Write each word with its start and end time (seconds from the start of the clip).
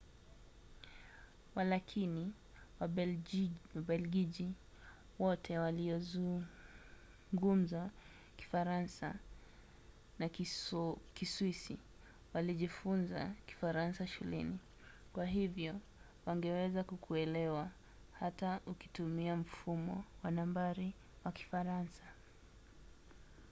walakini 1.55 2.33
wabelgiji 3.75 4.53
wote 5.19 5.59
waliozungumza 5.59 7.89
kifaransa 8.37 9.15
na 10.19 10.29
kiswisi 11.13 11.77
walijifunza 12.33 13.31
kifaransa 13.47 14.07
shuleni 14.07 14.59
kwa 15.13 15.25
hivyo 15.25 15.79
wangeweza 16.25 16.83
kukuelewa 16.83 17.69
hata 18.19 18.59
ukitumia 18.65 19.35
mfumo 19.35 20.03
wa 20.23 20.31
nambari 20.31 20.93
wa 21.25 21.31
kifaransa 21.31 22.03